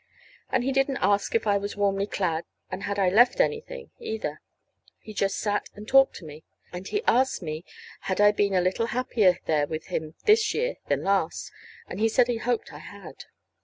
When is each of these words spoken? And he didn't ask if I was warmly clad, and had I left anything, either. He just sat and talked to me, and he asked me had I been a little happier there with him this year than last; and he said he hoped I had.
And 0.49 0.63
he 0.63 0.71
didn't 0.71 0.97
ask 0.97 1.35
if 1.35 1.45
I 1.45 1.59
was 1.59 1.77
warmly 1.77 2.07
clad, 2.07 2.45
and 2.71 2.81
had 2.85 2.97
I 2.97 3.09
left 3.09 3.39
anything, 3.39 3.91
either. 3.99 4.41
He 4.99 5.13
just 5.13 5.37
sat 5.37 5.69
and 5.75 5.87
talked 5.87 6.15
to 6.15 6.25
me, 6.25 6.43
and 6.73 6.87
he 6.87 7.03
asked 7.05 7.43
me 7.43 7.63
had 7.99 8.19
I 8.19 8.31
been 8.31 8.55
a 8.55 8.61
little 8.61 8.87
happier 8.97 9.37
there 9.45 9.67
with 9.67 9.89
him 9.93 10.15
this 10.25 10.55
year 10.55 10.77
than 10.87 11.03
last; 11.03 11.51
and 11.87 11.99
he 11.99 12.09
said 12.09 12.29
he 12.29 12.37
hoped 12.37 12.73
I 12.73 12.79
had. 12.79 13.25